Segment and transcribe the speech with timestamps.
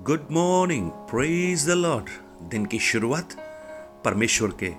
[0.00, 2.04] Good morning praise the Lord
[2.42, 3.28] दिन की शुरुआत
[4.04, 4.72] परमेश्वर के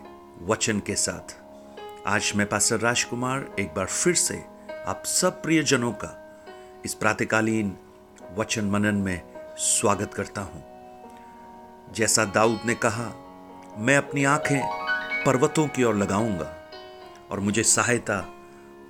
[0.46, 1.36] वचन के साथ।
[2.08, 4.44] आज मैं पास्टर राजकुमार एक बार फिर से
[4.88, 6.42] आप सब प्रियजनों का
[6.86, 7.78] इस प्रातकालीन
[8.38, 9.22] वचन मनन में
[9.58, 10.64] स्वागत करता हूँ।
[11.94, 13.14] जैसा दाऊद ने कहा,
[13.78, 14.62] मैं अपनी आँखें
[15.26, 16.56] पर्वतों की ओर लगाऊँगा
[17.32, 18.34] और मुझे सहायता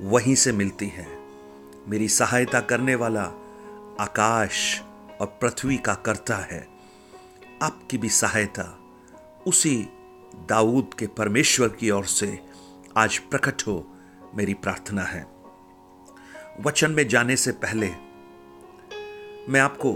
[0.02, 1.08] वहीं से मिलती है।
[1.88, 3.24] मेरी सहायता करने वाला
[4.00, 4.82] आकाश
[5.22, 6.68] और पृथ्वी का करता है।
[7.62, 8.80] आपकी भी सहायता
[9.48, 9.76] उसी
[10.36, 12.40] दाऊद के परमेश्वर की ओर से
[12.98, 13.98] आज प्रकट हो
[14.36, 15.28] मेरी प्रार्थना है।
[16.62, 17.90] वचन में जाने से पहले
[19.50, 19.94] मैं आपको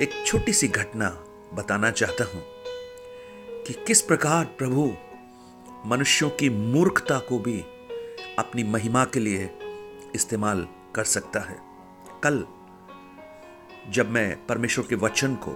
[0.00, 1.08] एक छोटी सी घटना
[1.54, 2.42] बताना चाहता हूँ
[3.64, 4.94] कि किस प्रकार प्रभु
[5.86, 7.60] मनुष्यों की मूर्खता को भी
[8.38, 9.50] अपनी महिमा के लिए
[10.14, 11.56] इस्तेमाल कर सकता है।
[12.22, 12.44] कल
[13.90, 15.50] जब मैं परमेश्वर के वचन को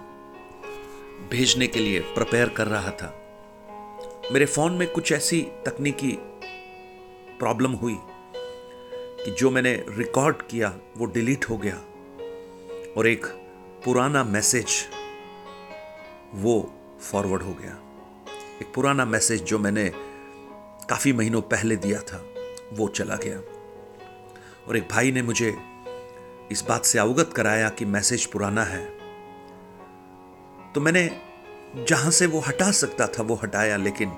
[1.31, 3.15] भेजने के लिए प्रिपेयर कर रहा था,
[4.33, 6.19] मेरे फ़ोन में कुछ ऐसी तकनीकी
[7.39, 7.97] प्रॉब्लम हुई
[9.25, 11.75] कि जो मैंने रिकॉर्ड किया, वो डिलीट हो गया
[12.97, 13.27] और एक
[13.85, 14.67] पुराना मैसेज,
[16.35, 17.79] वो फॉरवर्ड हो गया।
[18.63, 19.93] एक पुराना मैसेज जो मैंने
[20.91, 22.25] काफ़ी महीनों पहले दिया था,
[22.73, 23.39] वो चला गया।
[24.69, 25.57] और एक भाई ने मुझे
[26.53, 28.85] इस बात से अवगत कराया कि मैसेज पुराना है।
[30.73, 31.21] तो मैंने
[31.89, 34.11] जहाँ से वो हटा सकता था, वो हटाया, लेकिन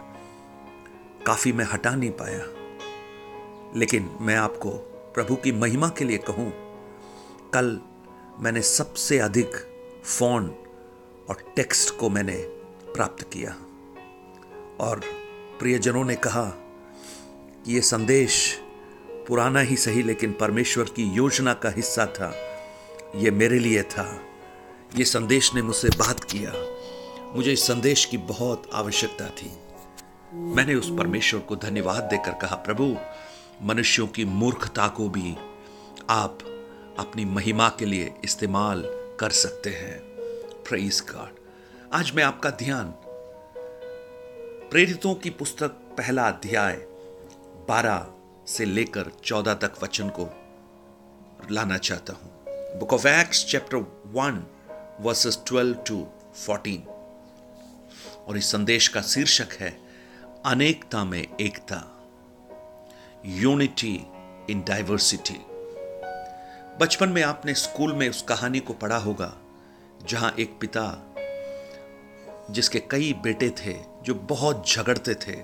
[1.26, 2.42] काफ़ी मैं हटा नहीं पाया।
[3.76, 4.70] लेकिन मैं आपको
[5.14, 6.52] प्रभु की महिमा के लिए कहूँ,
[7.54, 7.80] कल
[8.38, 9.50] मैंने सबसे अधिक
[10.04, 10.54] फ़ोन
[11.28, 12.36] और टेक्स्ट को मैंने
[12.94, 13.56] प्राप्त किया।
[14.80, 15.00] और
[15.58, 16.44] प्रियजनों ने कहा
[17.64, 18.60] कि ये संदेश
[19.30, 22.34] पुराना ही सही, लेकिन परमेश्वर की योजना का हिस्सा था।
[23.16, 24.20] ये मेरे लिए था।
[24.96, 26.52] ये संदेश ने मुझसे बात किया।
[27.36, 29.52] मुझे इस संदेश की बहुत आवश्यकता थी।
[30.34, 32.96] मैंने उस परमेश्वर को धन्यवाद देकर कहा, प्रभु,
[33.62, 35.36] मनुष्यों की मूर्खता को भी
[36.10, 36.38] आप
[36.98, 38.82] अपनी महिमा के लिए इस्तेमाल
[39.20, 39.98] कर सकते हैं।
[40.68, 41.30] प्रेज गॉड
[41.92, 42.94] आज मैं आपका ध्यान
[44.70, 46.76] प्रेरितों की पुस्तक पहला अध्याय
[47.68, 48.12] बारह
[48.46, 50.28] से लेकर चौदह तक वचन को
[51.50, 54.44] लाना चाहता हूँ। Book of Acts chapter one
[55.00, 56.06] verses twelve to
[56.46, 56.82] fourteen
[58.28, 59.70] और इस संदेश का शीर्षक है,
[60.46, 61.82] अनेकता में एकता
[63.26, 63.94] यूनिटी
[64.50, 65.38] इन डाइवर्सिटी
[66.80, 69.32] बचपन में आपने स्कूल में उस कहानी को पढ़ा होगा,
[70.08, 71.14] जहाँ एक पिता,
[72.50, 75.36] जिसके कई बेटे थे, जो बहुत झगड़ते थे,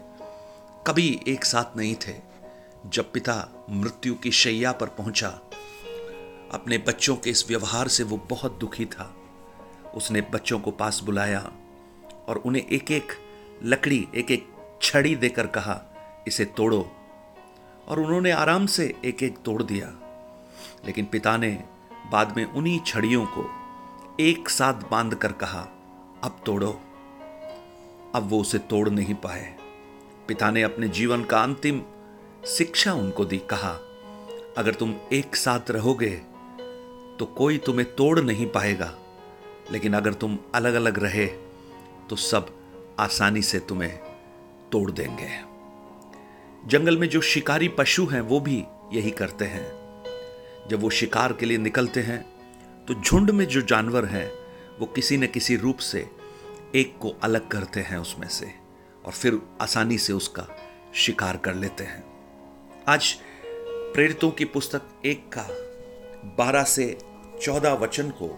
[0.86, 2.12] कभी एक साथ नहीं थे
[2.88, 5.28] जब पिता मृत्यु की शैया पर पहुँचा,
[6.52, 9.16] अपने बच्चों के इस व्यवहार से वो बहुत दुखी था।
[9.94, 11.52] उसने बच्चों को पास बुलाया
[12.28, 13.12] और उन्हें एक एक
[13.62, 14.48] लकड़ी एक एक
[14.82, 15.82] छड़ी देकर कहा,
[16.28, 16.92] इसे तोड़ो।
[17.88, 19.86] और उन्होंने आराम से एक एक तोड़ दिया।
[20.86, 21.64] लेकिन पिता ने
[22.12, 23.50] बाद में उन्हीं छड़ियों को
[24.20, 25.60] एक साथ बाँध कर कहा,
[26.24, 26.80] अब तोड़ो।
[28.14, 29.56] अब वो उसे तोड़ नहीं पाए।
[30.28, 31.82] पिता ने अपने जीवन का अंतिम
[32.46, 33.70] शिक्षा उनको दी, कहा,
[34.58, 36.10] अगर तुम एक साथ रहोगे
[37.18, 38.94] तो कोई तुम्हें तोड़ नहीं पाएगा।
[39.70, 41.26] लेकिन अगर तुम अलग अलग रहे
[42.10, 42.54] तो सब
[43.00, 43.96] आसानी से तुम्हें
[44.72, 45.28] तोड़ देंगे।
[46.66, 49.66] जंगल में जो शिकारी पशु हैं, वो भी यही करते हैं।
[50.68, 52.24] जब वो शिकार के लिए निकलते हैं
[52.86, 54.30] तो झुंड में जो जानवर हैं,
[54.80, 56.08] वो किसी न किसी रूप से
[56.74, 58.54] एक को अलग करते हैं उसमें से,
[59.04, 60.48] और फिर आसानी से उसका
[60.94, 62.15] शिकार कर लेते हैं।
[62.88, 63.12] आज
[63.94, 65.46] प्रेरितों की पुस्तक एक का
[66.38, 66.98] बारह से
[67.42, 68.28] चौदह वचन को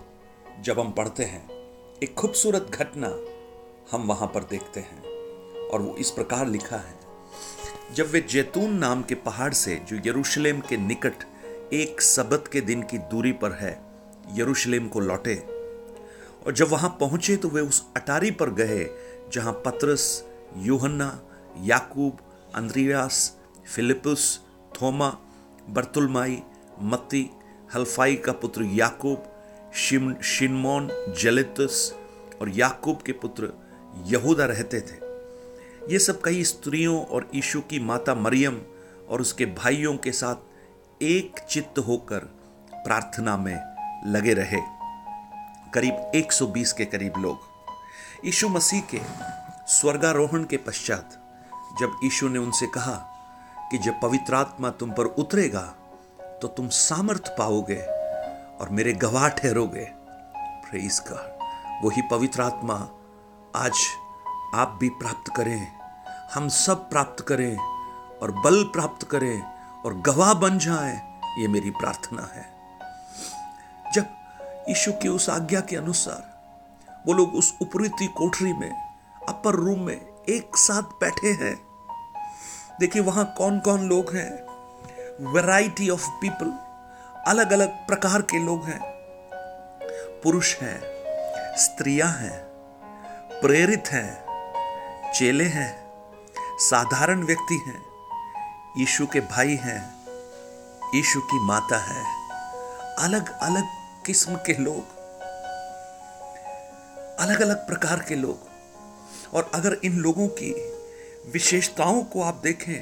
[0.60, 1.50] जब हम पढ़ते हैं,
[2.02, 3.08] एक खूबसूरत घटना
[3.90, 5.02] हम वहाँ पर देखते हैं
[5.68, 10.60] और वो इस प्रकार लिखा है। जब वे जैतून नाम के पहाड़ से, जो यरूशलेम
[10.60, 11.24] के निकट
[11.72, 13.78] एक सबत के दिन की दूरी पर है,
[14.34, 15.36] यरूशलेम को लौटे
[16.46, 18.88] और जब वहाँ पहुँचे तो वे उस अटारी पर गए,
[19.32, 20.24] जहाँ पतरस,
[20.56, 21.18] यूहन्ना,
[21.60, 22.18] याकूब,
[22.54, 23.37] अंद्रियास
[23.74, 24.22] फिलिपुस
[24.74, 25.08] थोमा
[25.68, 26.42] बर्तुलमाई
[26.82, 27.30] मत्ती
[27.74, 30.88] हल्फाई का पुत्र याकूब शिनमोन
[31.18, 31.92] जलितस
[32.40, 33.52] और याकूब के पुत्र
[34.06, 34.96] यहूदा रहते थे।
[35.92, 38.60] ये सब कई स्त्रियों और यीशु की माता मरियम
[39.08, 42.18] और उसके भाइयों के साथ एक चित्त होकर
[42.74, 43.56] प्रार्थना में
[44.06, 44.60] लगे रहे।
[45.74, 47.38] करीब 120 के करीब लोग।
[48.24, 49.00] यीशु मसीह के
[49.74, 51.22] स्वर्गारोहण के पश्चात
[51.80, 52.96] जब यीशु ने उनसे कहा
[53.70, 55.60] कि जब पवित्र आत्मा तुम पर उतरेगा
[56.42, 57.80] तो तुम सामर्थ पाओगे
[58.60, 59.84] और मेरे गवाह ठहरोगे।
[60.64, 61.16] प्रेस का
[61.84, 62.74] वही पवित्र आत्मा
[63.56, 63.86] आज
[64.54, 65.66] आप भी प्राप्त करें,
[66.34, 67.56] हम सब प्राप्त करें
[68.22, 69.42] और बल प्राप्त करें
[69.84, 70.94] और गवाह बन जाए,
[71.38, 72.46] ये मेरी प्रार्थना है।
[73.92, 78.70] जब यीशु की उस आज्ञा के अनुसार वो लोग उस उपरीति कोठरी में,
[79.28, 79.96] अपर रूम में
[80.28, 81.54] एक साथ बैठे हैं
[82.80, 84.46] देखिए वहाँ कौन कौन लोग हैं?
[85.32, 86.52] वैरायटी ऑफ़ पीपल
[87.26, 88.80] अलग अलग प्रकार के लोग हैं।
[90.22, 90.80] पुरुष हैं,
[91.56, 92.38] स्त्रियाँ हैं,
[93.40, 95.90] प्रेरित हैं, चेले हैं,
[96.58, 97.82] साधारण व्यक्ति हैं,
[98.78, 99.80] यीशु के भाई हैं,
[100.94, 102.04] यीशु की माता है
[102.98, 103.64] अलग अलग
[104.06, 104.96] किस्म के लोग
[107.20, 108.48] अलग अलग प्रकार के लोग।
[109.34, 110.77] और अगर इन लोगों की
[111.32, 112.80] विशेषताओं को आप देखें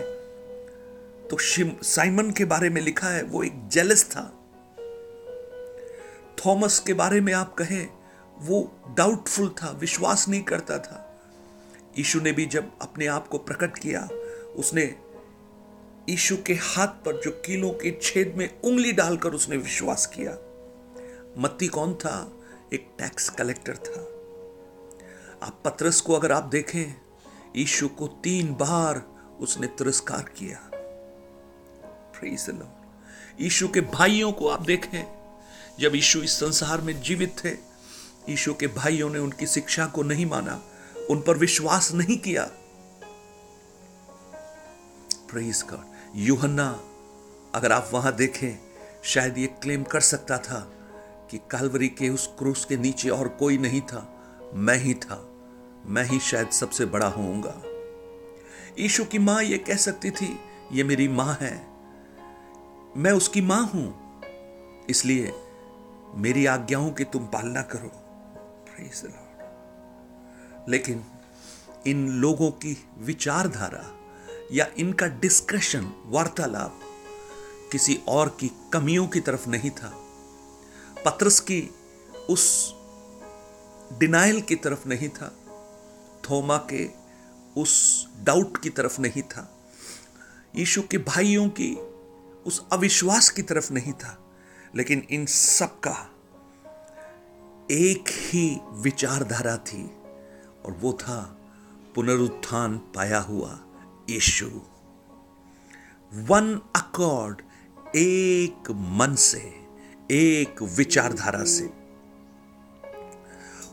[1.30, 1.36] तो
[1.82, 4.32] साइमन के बारे में लिखा है, वो एक जेलस था।
[6.46, 7.88] थॉमस के बारे में आप कहें,
[8.38, 11.02] वो डाउटफुल था, विश्वास नहीं करता था।
[11.98, 14.08] यीशु ने भी जब अपने आप को प्रकट किया,
[14.56, 14.94] उसने
[16.08, 20.32] यीशु के हाथ पर जो कीलों के छेद में उंगली डालकर उसने विश्वास किया।
[21.38, 22.32] मत्ती कौन था?
[22.72, 24.00] एक टैक्स कलेक्टर था।
[25.46, 27.05] आप पत्रस को अगर आप देखें
[27.56, 29.06] यीशु को तीन बार
[29.40, 30.70] उसने तिरस्कार किया।
[33.40, 35.04] यीशु के भाइयों को आप देखें,
[35.80, 37.50] जब यीशु इस संसार में जीवित थे,
[38.28, 40.62] यीशु के भाइयों ने उनकी शिक्षा को नहीं माना,
[41.10, 42.50] उन पर विश्वास नहीं किया।
[46.16, 46.80] यूहन्ना,
[47.54, 48.58] अगर आप वहाँ देखें,
[49.04, 50.72] शायद ये क्लेम कर सकता था
[51.30, 54.12] कि कालवरी के उस क्रूस के नीचे और कोई नहीं था,
[54.54, 55.32] मैं ही था।
[55.88, 57.62] मैं ही शायद सबसे बड़ा होऊँगा।
[58.78, 60.38] ईशु की माँ यह कह सकती थी,
[60.72, 61.66] ये मेरी माँ है।
[62.96, 64.20] मैं उसकी माँ हूँ।
[64.90, 65.32] इसलिए
[66.14, 67.90] मेरी आज्ञाओं की तुम पालना करो।
[70.68, 71.04] लेकिन
[71.86, 73.96] इन लोगों की विचारधारा
[74.52, 76.80] या इनका डिस्कशन वार्तालाप
[77.72, 79.92] किसी और की कमियों की तरफ़ नहीं था।
[81.04, 81.74] पत्रस की
[82.30, 82.74] उस
[83.98, 85.34] डिनाइल की तरफ़ नहीं था।
[86.30, 86.90] थोमा के
[87.56, 89.66] उस डाउट की तरफ़ नहीं था।
[90.56, 91.74] यीशु के भाइयों की
[92.46, 94.22] उस अविश्वास की तरफ़ नहीं था।
[94.76, 96.10] लेकिन इन सब का
[97.70, 99.84] एक ही विचारधारा थी
[100.64, 101.38] और वो था
[101.94, 103.60] पुनरुत्थान पाया हुआ
[104.10, 104.46] यीशु।
[106.14, 107.42] वन अकॉर्ड
[107.96, 109.54] एक मन से,
[110.10, 111.70] एक विचारधारा से।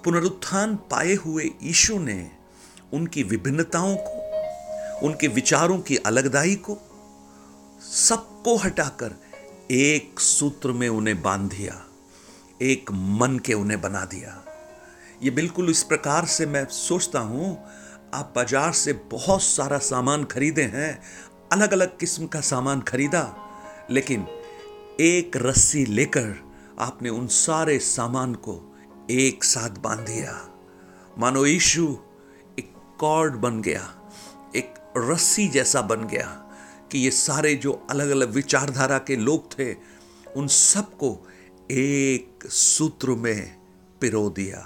[0.04, 2.32] पुनरुत्थान पाए हुए यीशु ने
[2.94, 6.78] उनकी विभिन्नताओं को, उनके विचारों की अलगदाई को,
[7.82, 9.16] सबको हटाकर
[9.72, 11.82] एक सूत्र में उन्हें बाँध दिया,
[12.62, 14.44] एक मन के उन्हें बना दिया।
[15.24, 17.58] ये बिल्कुल इस प्रकार से मैं सोचता हूँ,
[18.14, 21.02] आप बाज़ार से बहुत सारा सामान खरीदे हैं
[21.52, 23.36] अलग अलग किस्म का सामान खरीदा,
[23.92, 24.28] लेकिन
[25.00, 26.36] एक रस्सी लेकर
[26.80, 28.76] आपने उन सारे सामान को
[29.12, 30.34] एक साथ बाँध दिया।
[31.18, 31.62] मानो एक
[33.04, 34.12] कॉर्ड बन गया,
[34.56, 36.56] एक रस्सी जैसा बन गया
[36.92, 39.74] कि ये सारे जो अलग अलग विचारधारा के लोग थे,
[40.36, 41.28] उन सबको
[41.72, 43.60] एक सूत्र में
[44.02, 44.60] पिरो दिया।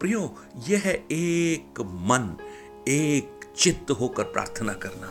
[0.00, 0.36] प्रियो,
[0.68, 2.36] यह है एक मन,
[2.88, 5.08] एक चित्त होकर प्रार्थना करना।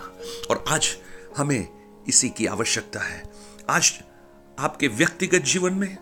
[0.50, 0.98] और आज
[1.38, 1.68] हमें
[2.08, 3.32] इसी की आवश्यकता है।
[3.70, 4.02] आज
[4.60, 5.98] आपके व्यक्तिगत जीवन में,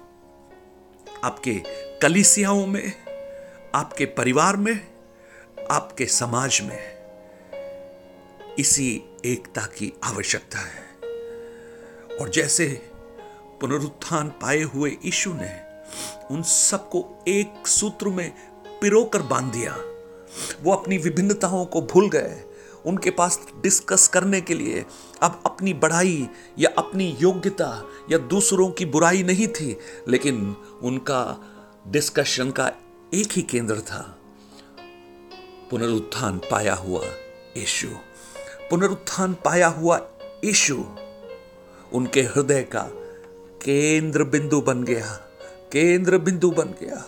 [1.23, 1.63] आपके
[2.01, 2.93] कलिसियाओं में,
[3.75, 4.96] आपके परिवार में
[5.71, 6.97] आपके समाज में
[8.59, 10.83] इसी एकता की आवश्यकता है।
[12.17, 12.89] और जैसे
[13.61, 15.61] पुनरुत्थान पाए हुए यीशु ने
[16.31, 18.33] उन सबको एक सूत्र में
[18.81, 19.77] पिरोकर बाँध दिया।
[20.63, 22.43] वो अपनी विभिन्नताओं को भूल गए।
[22.85, 24.85] उनके पास डिस्कस करने के लिए
[25.21, 26.27] अब अपनी बढ़ाई
[26.59, 31.41] या अपनी योग्यता या दूसरों की बुराई नहीं थी, लेकिन उनका
[31.87, 32.71] डिस्कशन का
[33.13, 34.16] एक ही केंद्र था।
[35.71, 37.01] पुनरुत्थान पाया हुआ
[37.57, 37.87] यीशु।
[38.69, 39.97] पुनरुत्थान पाया हुआ
[40.45, 40.85] यीशु।
[41.93, 42.89] उनके हृदय का
[43.65, 45.07] केंद्र बिंदु बन गया।
[45.71, 47.05] केंद्र बिंदु बन गया।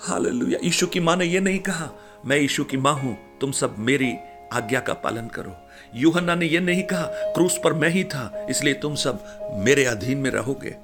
[0.00, 1.90] हालेलुया यीशु की माँ ने यह नहीं कहा,
[2.26, 4.14] मैं यीशु की माँ हूँ, तुम सब मेरी
[4.52, 5.52] आज्ञा का पालन करो।
[5.94, 9.24] यूहन्ना ने यह नहीं कहा, क्रूस पर मैं ही था, इसलिए तुम सब
[9.58, 10.76] मेरे अधीन में रहोगे।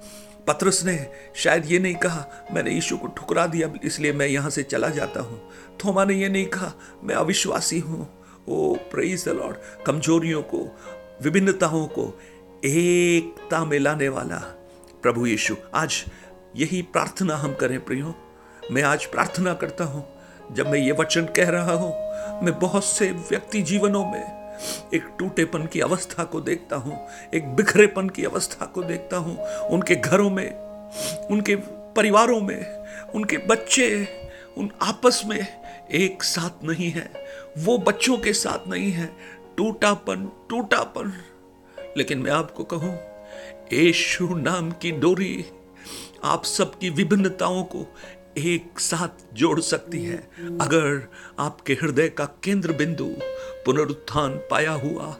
[0.46, 0.98] पत्रस ने
[1.36, 5.20] शायद ये नहीं कहा, मैंने यीशु को ठुकरा दिया, इसलिए मैं यहाँ से चला जाता
[5.20, 5.40] हूँ।
[5.84, 6.72] थोमा ने ये नहीं कहा,
[7.04, 8.08] मैं अविश्वासी हूँ।
[8.48, 9.56] ओ प्रेज द लॉर्ड
[9.86, 10.58] कमजोरियों को,
[11.22, 12.06] विभिन्नताओं को
[12.64, 14.36] एकता में लाने वाला
[15.02, 16.04] प्रभु यीशु। आज
[16.56, 18.14] यही प्रार्थना हम करें, प्रियो।
[18.72, 20.04] मैं आज प्रार्थना करता हूँ,
[20.52, 21.92] जब मैं ये वचन कह रहा हूँ,
[22.44, 24.41] मैं बहुत से व्यक्ति जीवनों में
[24.94, 29.94] एक टूटेपन की अवस्था को देखता हूँ, एक बिखरेपन की अवस्था को देखता हूँ। उनके
[29.94, 30.50] घरों में,
[31.26, 31.56] उनके
[31.96, 32.76] परिवारों में,
[33.14, 34.06] उनके बच्चे,
[34.58, 35.46] उन आपस में
[35.92, 37.12] एक साथ नहीं है,
[37.58, 39.06] वो बच्चों के साथ नहीं है।
[39.56, 41.12] टूटापन टूटापन।
[41.96, 42.94] लेकिन मैं आपको कहूँ,
[43.72, 45.44] यीशु नाम की डोरी
[46.24, 47.86] आप सबकी विभिन्नताओं को
[48.38, 50.16] एक साथ जोड़ सकती है।
[50.60, 53.12] अगर आपके हृदय का केंद्र बिंदु
[53.66, 55.16] पुनरुत्थान पाया हुआ।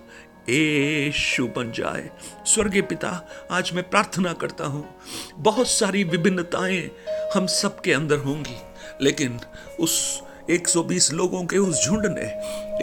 [0.49, 2.11] यीशु बन जाए।
[2.47, 4.89] स्वर्गीय पिता, आज मैं प्रार्थना करता हूँ।
[5.35, 6.91] बहुत सारी विभिन्नताएँ
[7.35, 8.57] हम सबके अंदर होंगी,
[9.01, 9.41] लेकिन
[9.81, 12.33] उस 120 लोगों के उस झुंड ने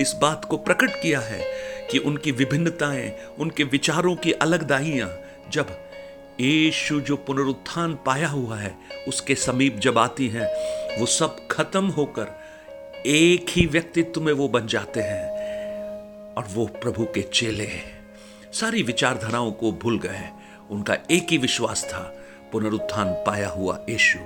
[0.02, 1.46] इस बात को प्रकट किया है
[1.92, 5.10] कि उनकी विभिन्नताएँ, उनके विचारों की अलग दाइयाँ
[5.50, 5.68] जब
[6.42, 10.48] यीशु जो पुनरुत्थान पाया हुआ है, उसके समीप जब आती हैं,
[11.00, 12.40] वो सब खत्म होकर
[13.06, 15.29] एक ही व्यक्तित्व में वो बन जाते हैं।
[16.40, 18.16] और वो प्रभु के चेले हैं।
[18.54, 20.30] सारी विचारधाराओं को भूल गए
[20.72, 24.20] उनका एक ही विश्वास था, पुनरुत्थान पाया हुआ यीशु।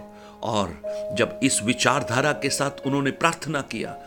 [0.44, 0.82] और
[1.18, 3.98] जब इस विचारधारा के साथ उन्होंने प्रार्थना किया,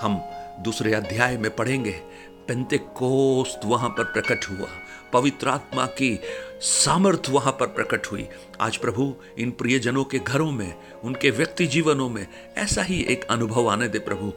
[0.00, 0.22] हम
[0.60, 2.00] दूसरे अध्याय में पढ़ेंगे
[2.48, 4.68] पेंते कोस्त वहाँ पर प्रकट हुआ।
[5.12, 6.20] पवित्र आत्मा की
[6.60, 8.28] सामर्थ वहाँ पर प्रकट हुई।
[8.60, 13.68] आज प्रभु, इन प्रियजनों के घरों में, उनके व्यक्ति जीवनों में ऐसा ही एक अनुभव
[13.68, 14.32] आने दे प्रभु।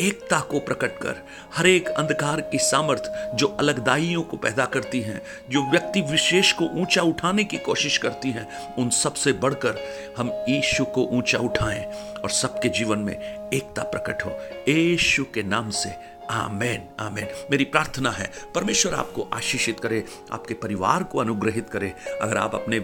[0.00, 1.16] एकता को प्रकट कर
[1.54, 6.64] हर एक अंधकार की सामर्थ जो अलगदाइयों को पैदा करती हैं, जो व्यक्ति विशेष को
[6.64, 9.78] ऊँचा उठाने की कोशिश करती हैं, उन सबसे बढ़कर
[10.18, 11.84] हम ईशु को ऊँचा उठाएँ
[12.22, 14.30] और सबके जीवन में एकता प्रकट हो।
[14.72, 21.02] यीशु के नाम से आमेन आमेन। मेरी प्रार्थना है, परमेश्वर आपको आशीषित करे, आपके परिवार
[21.02, 22.80] को अनुग्रहित करे। अगर आप अपने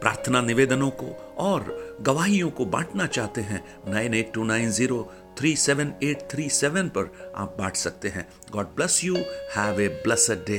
[0.00, 1.62] प्रार्थना निवेदनों को और
[2.00, 6.88] गवाहियों को बांटना चाहते हैं, nine eight two nine zero three seven eight three seven
[6.88, 9.16] पर आप बांट सकते हैं। God bless you
[9.56, 10.58] have a blessed day